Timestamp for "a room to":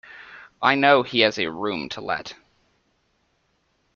1.37-2.01